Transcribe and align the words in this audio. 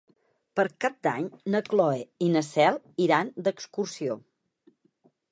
Per 0.59 0.63
Cap 0.85 0.93
d'Any 1.07 1.25
na 1.55 1.59
Cloè 1.67 1.99
i 2.27 2.29
na 2.35 2.41
Cel 2.47 2.79
iran 3.07 3.29
d'excursió. 3.49 4.17